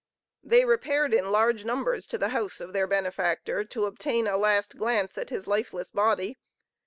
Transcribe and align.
They 0.43 0.65
repaired 0.65 1.13
in 1.13 1.31
large 1.31 1.63
numbers 1.63 2.07
to 2.07 2.17
the 2.17 2.29
house 2.29 2.59
of 2.59 2.73
their 2.73 2.87
benefactor 2.87 3.63
to 3.65 3.85
obtain 3.85 4.25
a 4.25 4.35
last 4.35 4.75
glance 4.75 5.15
at 5.15 5.29
his 5.29 5.45
lifeless 5.45 5.91
body. 5.91 6.39